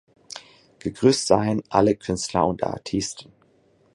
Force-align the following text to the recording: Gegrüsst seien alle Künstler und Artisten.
Gegrüsst 0.79 1.27
seien 1.27 1.61
alle 1.69 1.95
Künstler 1.95 2.47
und 2.47 2.63
Artisten. 2.63 3.31